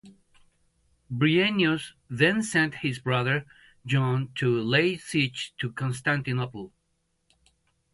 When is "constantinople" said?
5.71-6.73